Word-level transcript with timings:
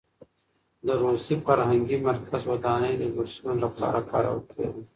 د 0.85 0.87
روسي 1.03 1.35
فرهنګي 1.45 1.97
مرکز 2.07 2.41
ودانۍ 2.51 2.93
د 2.97 3.03
بورسونو 3.13 3.55
لپاره 3.63 3.99
کارول 4.11 4.41
کېده. 4.51 4.81